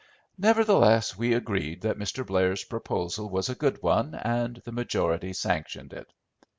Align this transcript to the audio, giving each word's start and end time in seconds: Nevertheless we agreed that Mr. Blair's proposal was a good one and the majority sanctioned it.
Nevertheless 0.39 1.15
we 1.15 1.35
agreed 1.35 1.81
that 1.83 1.95
Mr. 1.99 2.25
Blair's 2.25 2.63
proposal 2.63 3.29
was 3.29 3.49
a 3.49 3.53
good 3.53 3.83
one 3.83 4.15
and 4.15 4.55
the 4.65 4.71
majority 4.71 5.31
sanctioned 5.31 5.93
it. 5.93 6.11